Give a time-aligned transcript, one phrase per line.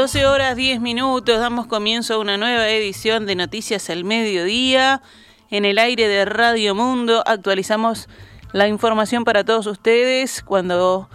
[0.00, 5.02] 12 horas 10 minutos, damos comienzo a una nueva edición de Noticias al Mediodía.
[5.50, 8.08] En el aire de Radio Mundo actualizamos
[8.52, 11.10] la información para todos ustedes cuando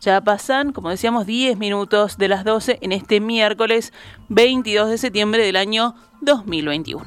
[0.00, 3.92] ya pasan, como decíamos, 10 minutos de las 12 en este miércoles
[4.28, 7.04] 22 de septiembre del año 2021.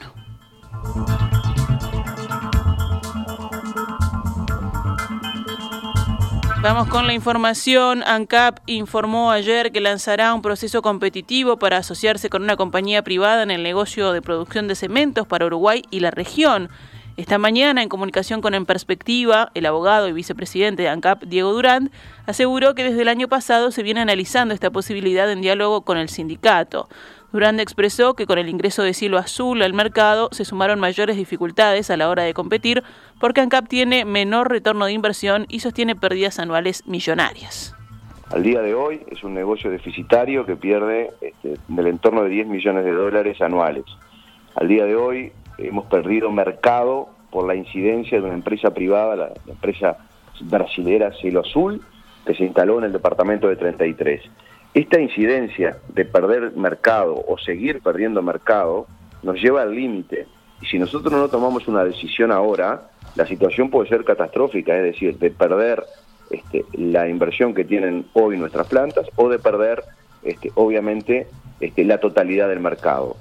[6.63, 8.03] Vamos con la información.
[8.03, 13.51] ANCAP informó ayer que lanzará un proceso competitivo para asociarse con una compañía privada en
[13.51, 16.70] el negocio de producción de cementos para Uruguay y la región.
[17.18, 21.91] Esta mañana, en comunicación con En Perspectiva, el abogado y vicepresidente de ANCAP, Diego Durán,
[22.27, 26.07] aseguró que desde el año pasado se viene analizando esta posibilidad en diálogo con el
[26.07, 26.88] sindicato.
[27.34, 31.89] Durán expresó que con el ingreso de Cielo Azul al mercado se sumaron mayores dificultades
[31.89, 32.84] a la hora de competir
[33.20, 37.76] porque ANCAP tiene menor retorno de inversión y sostiene pérdidas anuales millonarias.
[38.29, 42.48] Al día de hoy es un negocio deficitario que pierde este, del entorno de 10
[42.48, 43.85] millones de dólares anuales.
[44.54, 49.27] Al día de hoy hemos perdido mercado por la incidencia de una empresa privada, la,
[49.29, 49.98] la empresa
[50.41, 51.81] brasilera Cielo Azul,
[52.27, 54.21] que se instaló en el departamento de 33.
[54.74, 58.88] Esta incidencia de perder mercado o seguir perdiendo mercado
[59.21, 60.27] nos lleva al límite.
[60.62, 65.18] Y si nosotros no tomamos una decisión ahora, la situación puede ser catastrófica, es decir,
[65.19, 65.84] de perder
[66.31, 69.84] este, la inversión que tienen hoy nuestras plantas o de perder,
[70.24, 71.28] este, obviamente,
[71.59, 73.16] este, la totalidad del mercado.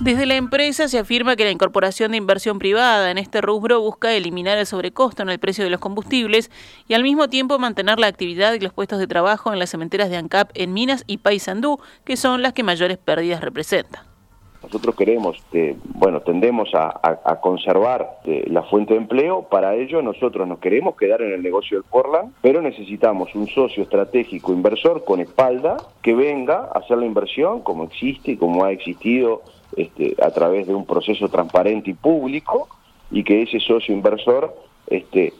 [0.00, 4.14] Desde la empresa se afirma que la incorporación de inversión privada en este rubro busca
[4.14, 6.52] eliminar el sobrecosto en el precio de los combustibles
[6.86, 10.08] y al mismo tiempo mantener la actividad y los puestos de trabajo en las cementeras
[10.08, 14.04] de ANCAP en Minas y Paysandú, que son las que mayores pérdidas representan.
[14.62, 20.46] Nosotros queremos, eh, bueno, tendemos a, conservar eh, la fuente de empleo, para ello nosotros
[20.46, 25.20] nos queremos quedar en el negocio del Portland, pero necesitamos un socio estratégico inversor con
[25.20, 29.42] espalda que venga a hacer la inversión como existe y como ha existido
[29.78, 32.68] este, a través de un proceso transparente y público
[33.10, 34.54] y que ese socio inversor
[34.88, 35.32] este,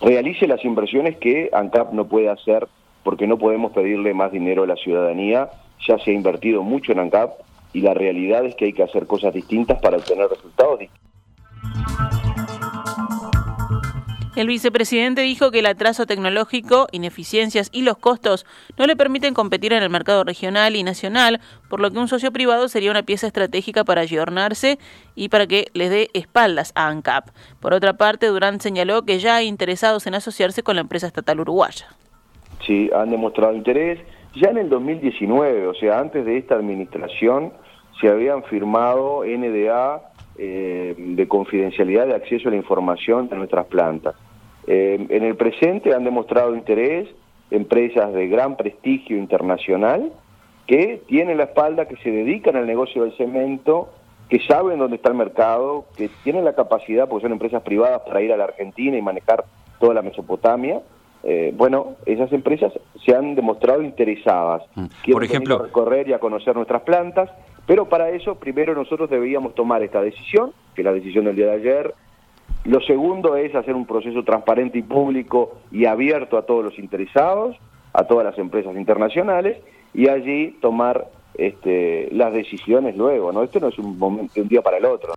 [0.00, 2.66] realice las inversiones que ANCAP no puede hacer
[3.04, 5.48] porque no podemos pedirle más dinero a la ciudadanía,
[5.86, 7.34] ya se ha invertido mucho en ANCAP
[7.72, 12.03] y la realidad es que hay que hacer cosas distintas para obtener resultados distintos.
[14.36, 18.44] El vicepresidente dijo que el atraso tecnológico, ineficiencias y los costos
[18.76, 21.40] no le permiten competir en el mercado regional y nacional,
[21.70, 24.80] por lo que un socio privado sería una pieza estratégica para ayornarse
[25.14, 27.28] y para que les dé espaldas a ANCAP.
[27.60, 31.38] Por otra parte, Durán señaló que ya hay interesados en asociarse con la empresa estatal
[31.38, 31.86] uruguaya.
[32.66, 34.00] Sí, han demostrado interés.
[34.34, 37.52] Ya en el 2019, o sea, antes de esta administración,
[38.00, 40.02] se habían firmado NDA
[40.36, 44.14] eh, de confidencialidad de acceso a la información de nuestras plantas.
[44.66, 47.08] Eh, en el presente han demostrado interés
[47.50, 50.12] empresas de gran prestigio internacional
[50.66, 53.90] que tienen la espalda, que se dedican al negocio del cemento,
[54.28, 58.22] que saben dónde está el mercado, que tienen la capacidad, porque son empresas privadas, para
[58.22, 59.44] ir a la Argentina y manejar
[59.78, 60.80] toda la Mesopotamia.
[61.22, 62.72] Eh, bueno, esas empresas
[63.04, 64.62] se han demostrado interesadas.
[64.74, 64.86] Mm.
[65.12, 67.30] Por ejemplo, a recorrer y a conocer nuestras plantas,
[67.66, 71.46] pero para eso primero nosotros deberíamos tomar esta decisión, que es la decisión del día
[71.46, 71.94] de ayer.
[72.64, 77.56] Lo segundo es hacer un proceso transparente y público y abierto a todos los interesados,
[77.92, 79.58] a todas las empresas internacionales,
[79.92, 83.32] y allí tomar este, las decisiones luego.
[83.32, 83.42] ¿no?
[83.42, 85.14] Esto no es un, momento, un día para el otro.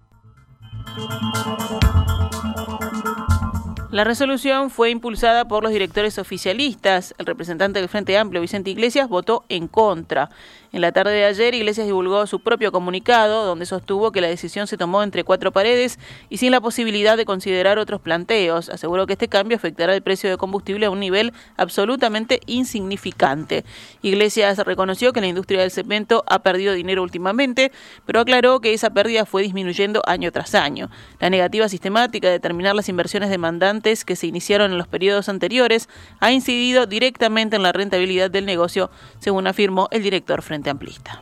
[3.98, 7.16] La resolución fue impulsada por los directores oficialistas.
[7.18, 10.30] El representante del Frente Amplio, Vicente Iglesias, votó en contra.
[10.72, 14.68] En la tarde de ayer, Iglesias divulgó su propio comunicado, donde sostuvo que la decisión
[14.68, 15.98] se tomó entre cuatro paredes
[16.30, 18.70] y sin la posibilidad de considerar otros planteos.
[18.70, 23.66] Aseguró que este cambio afectará el precio de combustible a un nivel absolutamente insignificante.
[24.04, 27.72] Iglesias reconoció que la industria del cemento ha perdido dinero últimamente,
[28.06, 30.92] pero aclaró que esa pérdida fue disminuyendo año tras año.
[31.20, 35.88] La negativa sistemática de terminar las inversiones demandantes que se iniciaron en los periodos anteriores
[36.20, 41.22] ha incidido directamente en la rentabilidad del negocio, según afirmó el director Frente Amplista.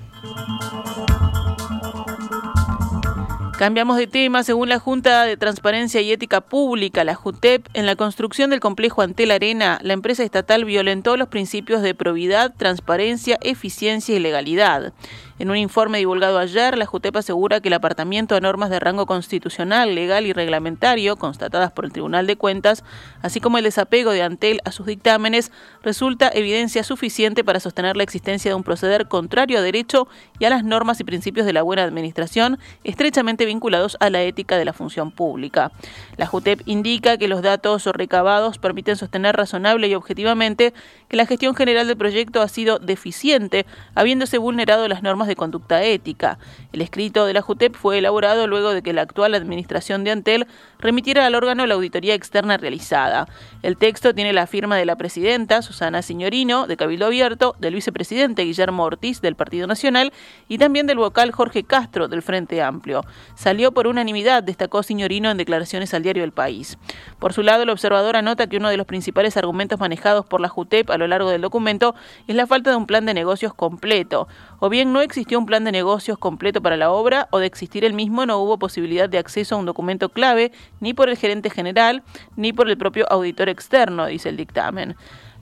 [3.57, 4.43] Cambiamos de tema.
[4.43, 9.01] Según la Junta de Transparencia y Ética Pública, la JUTEP, en la construcción del complejo
[9.01, 14.91] Antel Arena, la empresa estatal violentó los principios de probidad, transparencia, eficiencia y legalidad.
[15.37, 19.05] En un informe divulgado ayer, la JUTEP asegura que el apartamiento a normas de rango
[19.05, 22.85] constitucional, legal y reglamentario, constatadas por el Tribunal de Cuentas,
[23.21, 25.51] así como el desapego de Antel a sus dictámenes,
[25.83, 30.07] resulta evidencia suficiente para sostener la existencia de un proceder contrario a derecho
[30.39, 34.57] y a las normas y principios de la buena administración, estrechamente vinculados a la ética
[34.57, 35.73] de la función pública.
[36.15, 40.73] La JUTEP indica que los datos recabados permiten sostener razonable y objetivamente
[41.09, 43.65] que la gestión general del proyecto ha sido deficiente,
[43.95, 46.37] habiéndose vulnerado las normas de conducta ética.
[46.73, 50.47] El escrito de la JUTEP fue elaborado luego de que la actual administración de Antel
[50.85, 53.27] remitiera al órgano la auditoría externa realizada.
[53.63, 58.43] El texto tiene la firma de la presidenta, Susana Signorino, de Cabildo Abierto, del vicepresidente
[58.43, 60.13] Guillermo Ortiz, del Partido Nacional,
[60.47, 63.03] y también del vocal Jorge Castro, del Frente Amplio.
[63.33, 66.77] Salió por unanimidad, destacó Signorino en declaraciones al diario El País.
[67.17, 70.49] Por su lado, el observador anota que uno de los principales argumentos manejados por la
[70.49, 71.95] JUTEP a lo largo del documento
[72.27, 74.27] es la falta de un plan de negocios completo.
[74.59, 77.83] O bien no existió un plan de negocios completo para la obra, o de existir
[77.83, 81.49] el mismo no hubo posibilidad de acceso a un documento clave ni por el gerente
[81.49, 82.03] general
[82.35, 84.95] ni por el propio auditor externo, dice el dictamen.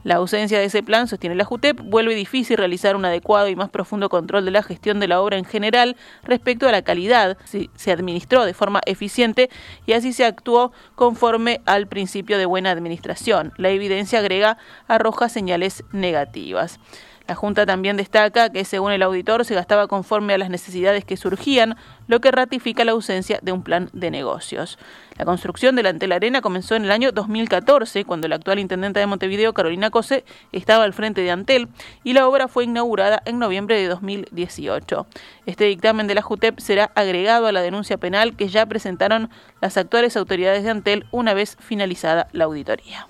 [0.04, 3.70] La ausencia de ese plan, sostiene la JUTEP, vuelve difícil realizar un adecuado y más
[3.70, 7.70] profundo control de la gestión de la obra en general respecto a la calidad, si
[7.74, 9.48] se administró de forma eficiente
[9.86, 13.54] y así se actuó conforme al principio de buena administración.
[13.56, 14.58] La evidencia agrega
[14.88, 16.78] arroja señales negativas.
[17.26, 21.16] La Junta también destaca que, según el auditor, se gastaba conforme a las necesidades que
[21.16, 21.76] surgían,
[22.06, 24.78] lo que ratifica la ausencia de un plan de negocios.
[25.16, 29.00] La construcción de la Antel Arena comenzó en el año 2014, cuando la actual intendente
[29.00, 31.68] de Montevideo, Carolina Cose, estaba al frente de Antel,
[32.02, 35.06] y la obra fue inaugurada en noviembre de 2018.
[35.46, 39.30] Este dictamen de la JUTEP será agregado a la denuncia penal que ya presentaron
[39.62, 43.06] las actuales autoridades de Antel una vez finalizada la auditoría.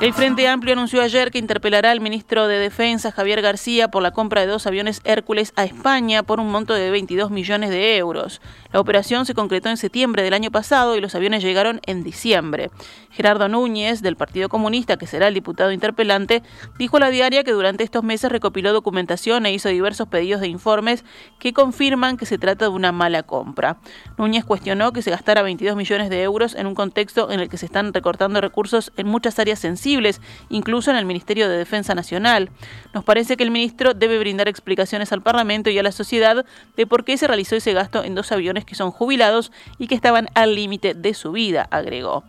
[0.00, 4.12] El Frente Amplio anunció ayer que interpelará al ministro de Defensa, Javier García, por la
[4.12, 8.40] compra de dos aviones Hércules a España por un monto de 22 millones de euros.
[8.72, 12.70] La operación se concretó en septiembre del año pasado y los aviones llegaron en diciembre.
[13.10, 16.42] Gerardo Núñez, del Partido Comunista, que será el diputado interpelante,
[16.78, 20.48] dijo a la diaria que durante estos meses recopiló documentación e hizo diversos pedidos de
[20.48, 21.04] informes
[21.38, 23.78] que confirman que se trata de una mala compra.
[24.16, 27.56] Núñez cuestionó que se gastara 22 millones de euros en un contexto en el que
[27.56, 32.50] se están recortando recursos en muchas áreas sensibles incluso en el Ministerio de Defensa Nacional.
[32.94, 36.44] Nos parece que el ministro debe brindar explicaciones al Parlamento y a la sociedad
[36.76, 39.94] de por qué se realizó ese gasto en dos aviones que son jubilados y que
[39.94, 42.24] estaban al límite de su vida, agregó.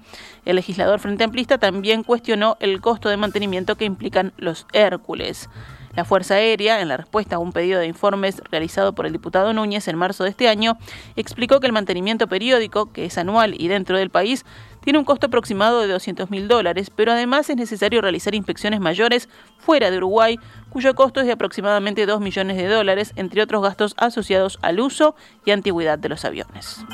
[0.46, 5.50] El legislador Frente Amplista también cuestionó el costo de mantenimiento que implican los Hércules.
[5.96, 9.52] La Fuerza Aérea, en la respuesta a un pedido de informes realizado por el diputado
[9.52, 10.78] Núñez en marzo de este año,
[11.18, 14.46] explicó que el mantenimiento periódico, que es anual y dentro del país,
[14.84, 19.28] tiene un costo aproximado de 200 mil dólares, pero además es necesario realizar inspecciones mayores
[19.58, 20.40] fuera de Uruguay,
[20.70, 25.14] cuyo costo es de aproximadamente 2 millones de dólares, entre otros gastos asociados al uso
[25.46, 26.86] y antigüedad de los aviones.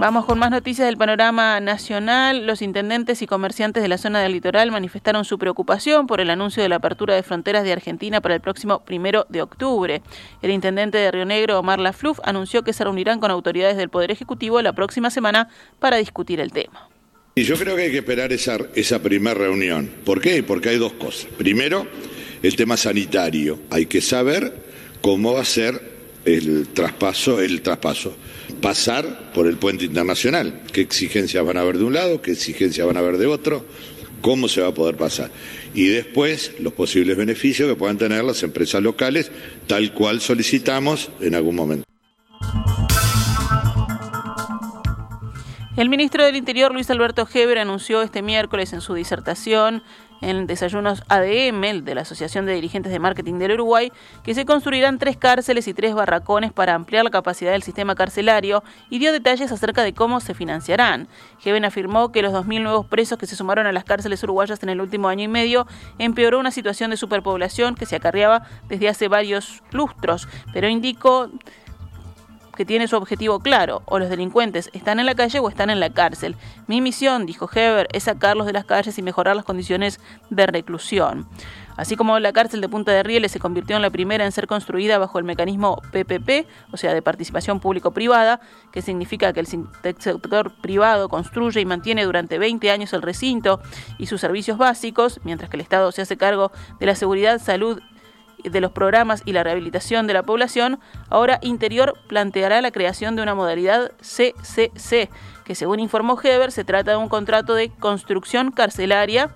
[0.00, 2.46] Vamos con más noticias del panorama nacional.
[2.46, 6.62] Los intendentes y comerciantes de la zona del litoral manifestaron su preocupación por el anuncio
[6.62, 10.00] de la apertura de fronteras de Argentina para el próximo primero de octubre.
[10.40, 14.10] El intendente de Río Negro, Omar Lafluf, anunció que se reunirán con autoridades del Poder
[14.10, 16.88] Ejecutivo la próxima semana para discutir el tema.
[17.34, 19.90] Y yo creo que hay que esperar esa, esa primera reunión.
[20.06, 20.42] ¿Por qué?
[20.42, 21.26] Porque hay dos cosas.
[21.36, 21.86] Primero,
[22.42, 23.60] el tema sanitario.
[23.68, 24.64] Hay que saber
[25.02, 25.89] cómo va a ser
[26.24, 28.14] el traspaso, el traspaso,
[28.60, 32.86] pasar por el puente internacional, qué exigencias van a haber de un lado, qué exigencias
[32.86, 33.64] van a haber de otro,
[34.20, 35.30] cómo se va a poder pasar.
[35.74, 39.30] Y después los posibles beneficios que puedan tener las empresas locales,
[39.66, 41.84] tal cual solicitamos en algún momento.
[45.76, 49.82] El ministro del Interior, Luis Alberto Heber, anunció este miércoles en su disertación
[50.20, 53.92] en Desayunos ADM, de la Asociación de Dirigentes de Marketing del Uruguay,
[54.24, 58.64] que se construirán tres cárceles y tres barracones para ampliar la capacidad del sistema carcelario
[58.90, 61.08] y dio detalles acerca de cómo se financiarán.
[61.44, 64.70] Heber afirmó que los 2.000 nuevos presos que se sumaron a las cárceles uruguayas en
[64.70, 65.66] el último año y medio
[65.98, 71.30] empeoró una situación de superpoblación que se acarreaba desde hace varios lustros, pero indicó
[72.60, 75.80] que tiene su objetivo claro, o los delincuentes están en la calle o están en
[75.80, 76.36] la cárcel.
[76.66, 79.98] Mi misión, dijo Heber, es sacarlos de las calles y mejorar las condiciones
[80.28, 81.26] de reclusión.
[81.78, 84.46] Así como la cárcel de Punta de Rieles se convirtió en la primera en ser
[84.46, 90.52] construida bajo el mecanismo PPP, o sea, de participación público-privada, que significa que el sector
[90.60, 93.62] privado construye y mantiene durante 20 años el recinto
[93.96, 97.80] y sus servicios básicos, mientras que el Estado se hace cargo de la seguridad, salud
[98.42, 103.22] de los programas y la rehabilitación de la población, ahora Interior planteará la creación de
[103.22, 105.10] una modalidad CCC,
[105.44, 109.30] que según informó Heber se trata de un contrato de construcción carcelaria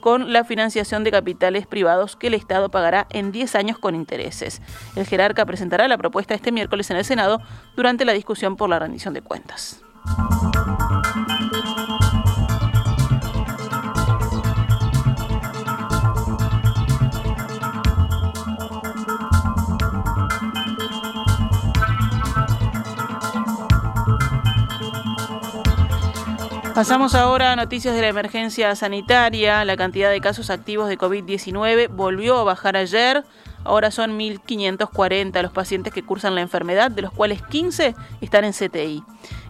[0.00, 4.62] con la financiación de capitales privados que el Estado pagará en 10 años con intereses.
[4.96, 7.40] El jerarca presentará la propuesta este miércoles en el Senado
[7.76, 9.82] durante la discusión por la rendición de cuentas.
[26.78, 29.64] Pasamos ahora a noticias de la emergencia sanitaria.
[29.64, 33.24] La cantidad de casos activos de COVID-19 volvió a bajar ayer.
[33.64, 38.52] Ahora son 1.540 los pacientes que cursan la enfermedad, de los cuales 15 están en
[38.52, 39.02] CTI.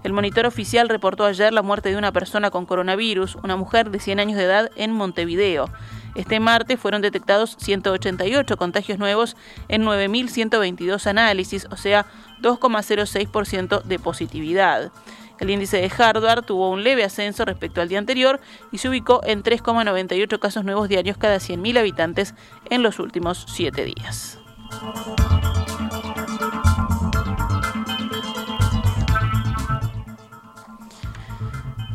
[0.05, 4.01] El monitor oficial reportó ayer la muerte de una persona con coronavirus, una mujer de
[4.01, 5.69] 100 años de edad en Montevideo.
[6.15, 9.37] Este martes fueron detectados 188 contagios nuevos
[9.69, 12.07] en 9.122 análisis, o sea,
[12.41, 14.91] 2,06% de positividad.
[15.41, 18.41] El índice de Harvard tuvo un leve ascenso respecto al día anterior
[18.73, 22.35] y se ubicó en 3,98 casos nuevos diarios cada 100.000 habitantes
[22.71, 24.39] en los últimos siete días.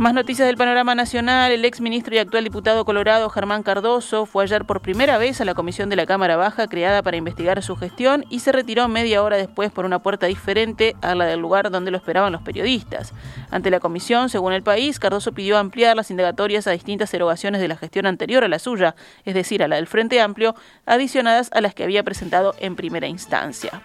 [0.04, 1.54] Más noticias del panorama nacional.
[1.54, 5.46] El ex ministro y actual diputado colorado Germán Cardoso fue ayer por primera vez a
[5.46, 9.24] la comisión de la Cámara Baja creada para investigar su gestión y se retiró media
[9.24, 13.14] hora después por una puerta diferente a la del lugar donde lo esperaban los periodistas.
[13.50, 17.70] Ante la comisión, según el país, Cardoso pidió ampliar las indagatorias a distintas erogaciones de
[17.70, 20.54] la gestión anterior a la suya, es decir, a la del Frente Amplio,
[20.86, 23.82] adicionadas a las que había presentado en primera instancia.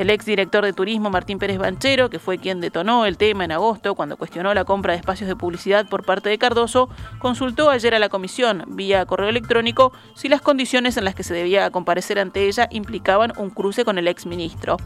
[0.00, 3.94] El exdirector de turismo Martín Pérez Banchero, que fue quien detonó el tema en agosto
[3.94, 6.88] cuando cuestionó la compra de espacios de publicidad por parte de Cardoso,
[7.18, 11.34] consultó ayer a la comisión vía correo electrónico si las condiciones en las que se
[11.34, 14.78] debía comparecer ante ella implicaban un cruce con el exministro.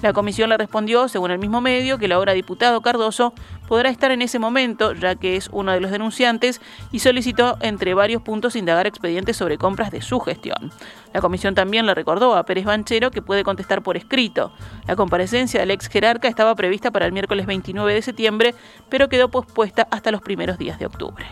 [0.00, 3.34] La comisión le respondió, según el mismo medio, que el ahora diputado Cardoso
[3.66, 6.60] podrá estar en ese momento, ya que es uno de los denunciantes,
[6.92, 10.72] y solicitó, entre varios puntos, indagar expedientes sobre compras de su gestión.
[11.12, 14.52] La comisión también le recordó a Pérez Banchero que puede contestar por escrito.
[14.86, 18.54] La comparecencia del ex jerarca estaba prevista para el miércoles 29 de septiembre,
[18.88, 21.26] pero quedó pospuesta hasta los primeros días de octubre.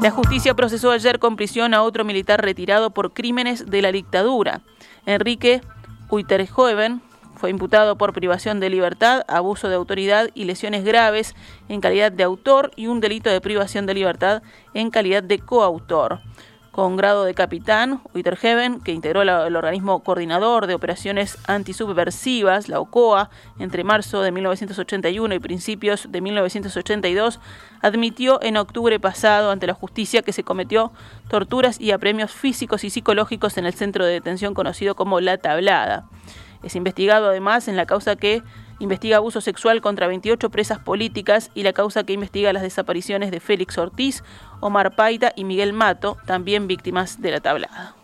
[0.00, 4.62] La justicia procesó ayer con prisión a otro militar retirado por crímenes de la dictadura.
[5.08, 5.62] Enrique
[6.10, 7.00] Uiterjoven
[7.34, 11.34] fue imputado por privación de libertad, abuso de autoridad y lesiones graves
[11.70, 14.42] en calidad de autor y un delito de privación de libertad
[14.74, 16.20] en calidad de coautor
[16.78, 23.30] con grado de capitán, Witterheaven, que integró el organismo coordinador de operaciones antisubversivas, la OCOA,
[23.58, 27.40] entre marzo de 1981 y principios de 1982,
[27.82, 30.92] admitió en octubre pasado ante la justicia que se cometió
[31.28, 36.06] torturas y apremios físicos y psicológicos en el centro de detención conocido como La Tablada.
[36.62, 38.44] Es investigado además en la causa que
[38.78, 43.40] investiga abuso sexual contra 28 presas políticas y la causa que investiga las desapariciones de
[43.40, 44.22] Félix Ortiz,
[44.60, 47.94] Omar Paita y Miguel Mato, también víctimas de la tablada.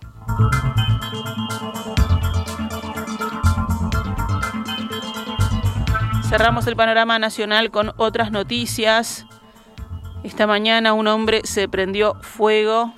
[6.28, 9.25] Cerramos el panorama nacional con otras noticias.
[10.25, 12.93] Esta mañana un hombre se prendió fuego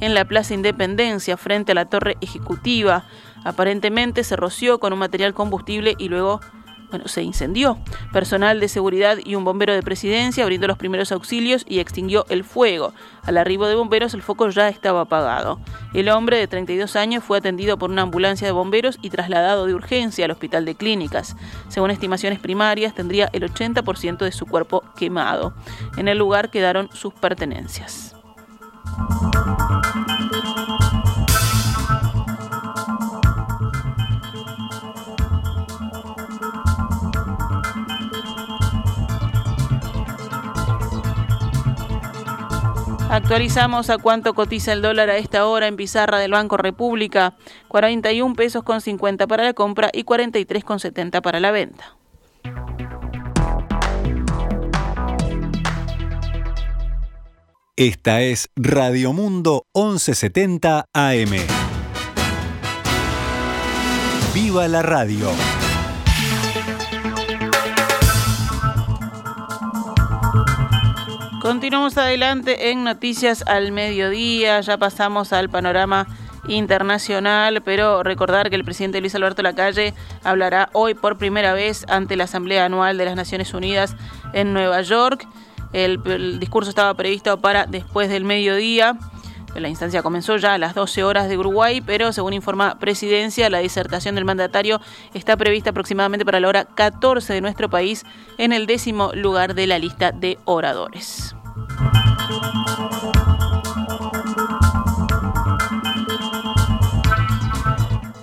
[0.00, 3.04] en la Plaza Independencia frente a la Torre Ejecutiva.
[3.44, 6.40] Aparentemente se roció con un material combustible y luego
[6.92, 7.78] bueno, se incendió.
[8.12, 12.44] Personal de seguridad y un bombero de presidencia brindó los primeros auxilios y extinguió el
[12.44, 12.92] fuego.
[13.22, 15.58] Al arribo de bomberos el foco ya estaba apagado.
[15.94, 19.74] El hombre de 32 años fue atendido por una ambulancia de bomberos y trasladado de
[19.74, 21.34] urgencia al hospital de clínicas.
[21.68, 25.54] Según estimaciones primarias, tendría el 80% de su cuerpo quemado.
[25.96, 28.14] En el lugar quedaron sus pertenencias.
[43.12, 47.36] Actualizamos a cuánto cotiza el dólar a esta hora en pizarra del Banco República.
[47.68, 51.94] 41 pesos con 50 para la compra y 43 con 70 para la venta.
[57.76, 61.32] Esta es Radio Mundo 1170 AM.
[64.32, 65.28] ¡Viva la radio!
[71.42, 76.06] Continuamos adelante en Noticias al Mediodía, ya pasamos al panorama
[76.46, 82.14] internacional, pero recordar que el presidente Luis Alberto Lacalle hablará hoy por primera vez ante
[82.14, 83.96] la Asamblea Anual de las Naciones Unidas
[84.32, 85.26] en Nueva York.
[85.72, 88.96] El, discurso estaba previsto para después del mediodía.
[89.54, 93.58] La instancia comenzó ya a las 12 horas de Uruguay, pero según informa Presidencia, la
[93.58, 94.80] disertación del mandatario
[95.14, 98.04] está prevista aproximadamente para la hora 14 de nuestro país
[98.38, 101.34] en el décimo lugar de la lista de oradores.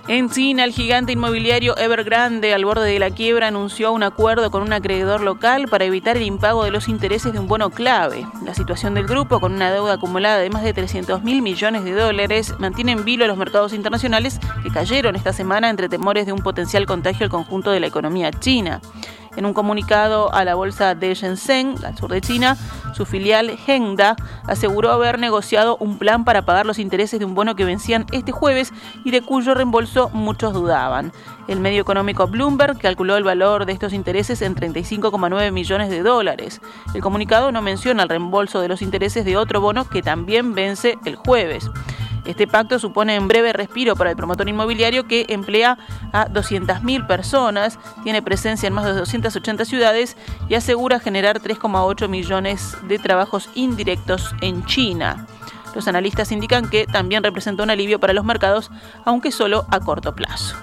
[0.09, 4.63] En China, el gigante inmobiliario Evergrande, al borde de la quiebra, anunció un acuerdo con
[4.63, 8.25] un acreedor local para evitar el impago de los intereses de un bono clave.
[8.43, 11.91] La situación del grupo, con una deuda acumulada de más de 300 mil millones de
[11.91, 16.33] dólares, mantiene en vilo a los mercados internacionales que cayeron esta semana entre temores de
[16.33, 18.81] un potencial contagio al conjunto de la economía china.
[19.35, 22.57] En un comunicado a la bolsa de Shenzhen, al sur de China,
[22.93, 27.55] su filial Hengda aseguró haber negociado un plan para pagar los intereses de un bono
[27.55, 28.73] que vencían este jueves
[29.05, 31.13] y de cuyo reembolso muchos dudaban.
[31.47, 36.61] El medio económico Bloomberg calculó el valor de estos intereses en 35,9 millones de dólares.
[36.93, 40.97] El comunicado no menciona el reembolso de los intereses de otro bono que también vence
[41.05, 41.69] el jueves.
[42.29, 45.79] Este pacto supone un breve respiro para el promotor inmobiliario que emplea
[46.13, 50.15] a 200.000 personas, tiene presencia en más de 280 ciudades
[50.47, 55.25] y asegura generar 3,8 millones de trabajos indirectos en China.
[55.73, 58.69] Los analistas indican que también representa un alivio para los mercados,
[59.05, 60.55] aunque solo a corto plazo.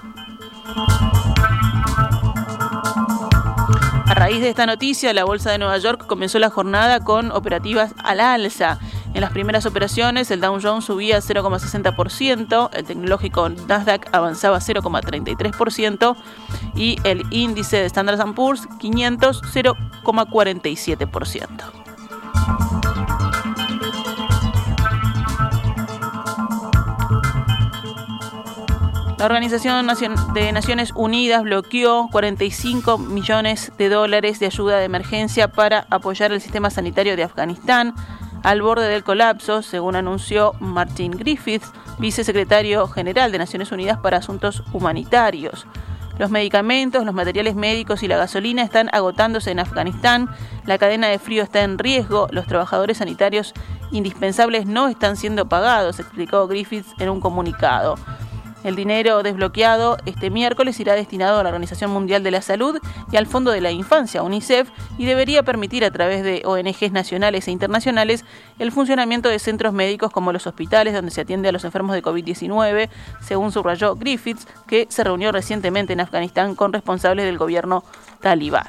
[4.05, 7.93] A raíz de esta noticia, la Bolsa de Nueva York comenzó la jornada con operativas
[8.05, 8.79] al alza.
[9.13, 16.15] En las primeras operaciones, el Dow Jones subía 0,60%, el tecnológico Nasdaq avanzaba 0,33%
[16.75, 21.87] y el índice de Standard Poor's 500 0,47%.
[29.17, 29.87] La Organización
[30.35, 36.39] de Naciones Unidas bloqueó 45 millones de dólares de ayuda de emergencia para apoyar el
[36.39, 37.95] sistema sanitario de Afganistán
[38.47, 44.63] al borde del colapso, según anunció Martin Griffiths, vicesecretario general de Naciones Unidas para Asuntos
[44.71, 45.67] Humanitarios.
[46.17, 50.29] Los medicamentos, los materiales médicos y la gasolina están agotándose en Afganistán,
[50.65, 53.53] la cadena de frío está en riesgo, los trabajadores sanitarios
[53.91, 57.95] indispensables no están siendo pagados, explicó Griffiths en un comunicado.
[58.63, 62.79] El dinero desbloqueado este miércoles irá destinado a la Organización Mundial de la Salud
[63.11, 67.47] y al Fondo de la Infancia, UNICEF, y debería permitir a través de ONGs nacionales
[67.47, 68.25] e internacionales
[68.59, 72.03] el funcionamiento de centros médicos como los hospitales donde se atiende a los enfermos de
[72.03, 72.89] COVID-19,
[73.21, 77.83] según subrayó Griffiths, que se reunió recientemente en Afganistán con responsables del gobierno
[78.21, 78.67] talibán.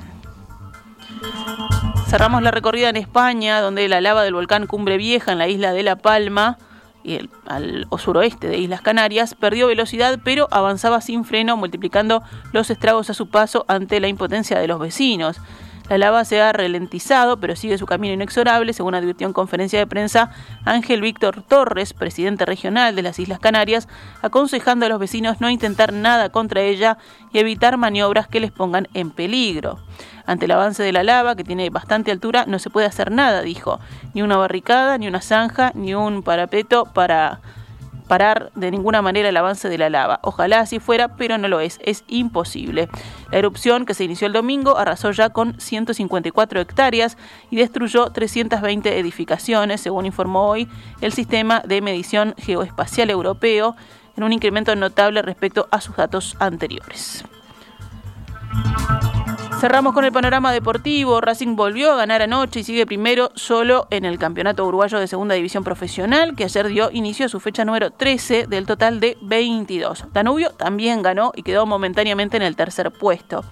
[2.08, 5.72] Cerramos la recorrida en España, donde la lava del volcán Cumbre Vieja en la isla
[5.72, 6.58] de La Palma
[7.04, 13.10] y al suroeste de Islas Canarias, perdió velocidad pero avanzaba sin freno, multiplicando los estragos
[13.10, 15.40] a su paso ante la impotencia de los vecinos.
[15.88, 19.86] La lava se ha ralentizado, pero sigue su camino inexorable, según advirtió en conferencia de
[19.86, 20.30] prensa
[20.66, 23.88] Ángel Víctor Torres, presidente regional de las Islas Canarias,
[24.20, 26.98] aconsejando a los vecinos no intentar nada contra ella
[27.32, 29.78] y evitar maniobras que les pongan en peligro.
[30.28, 33.40] Ante el avance de la lava, que tiene bastante altura, no se puede hacer nada,
[33.40, 33.80] dijo.
[34.12, 37.40] Ni una barricada, ni una zanja, ni un parapeto para
[38.08, 40.20] parar de ninguna manera el avance de la lava.
[40.22, 42.90] Ojalá así fuera, pero no lo es, es imposible.
[43.32, 47.16] La erupción que se inició el domingo arrasó ya con 154 hectáreas
[47.50, 50.68] y destruyó 320 edificaciones, según informó hoy
[51.00, 53.76] el Sistema de Medición Geoespacial Europeo,
[54.14, 57.24] en un incremento notable respecto a sus datos anteriores.
[59.60, 61.20] Cerramos con el panorama deportivo.
[61.20, 65.34] Racing volvió a ganar anoche y sigue primero solo en el Campeonato Uruguayo de Segunda
[65.34, 70.04] División Profesional, que ayer dio inicio a su fecha número 13 del total de 22.
[70.12, 73.44] Danubio también ganó y quedó momentáneamente en el tercer puesto.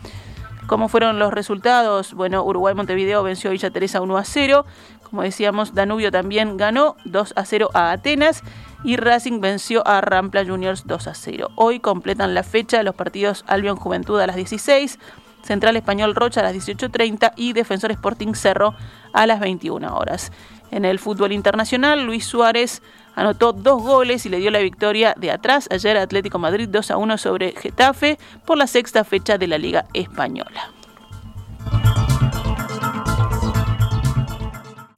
[0.68, 2.14] ¿Cómo fueron los resultados?
[2.14, 4.64] Bueno, Uruguay-Montevideo venció a Villa Teresa 1 a 0.
[5.02, 8.44] Como decíamos, Danubio también ganó 2 a 0 a Atenas
[8.84, 11.48] y Racing venció a Rampla Juniors 2 a 0.
[11.56, 15.00] Hoy completan la fecha los partidos Albion Juventud a las 16.
[15.46, 18.74] Central Español Rocha a las 18.30 y Defensor Sporting Cerro
[19.12, 20.32] a las 21 horas.
[20.70, 22.82] En el fútbol internacional, Luis Suárez
[23.14, 26.90] anotó dos goles y le dio la victoria de atrás ayer a Atlético Madrid 2
[26.90, 30.72] a 1 sobre Getafe por la sexta fecha de la Liga Española.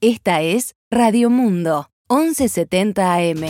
[0.01, 3.45] Esta es Radio Mundo, 1170 AM.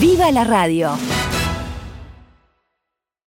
[0.00, 1.17] ¡Viva la radio!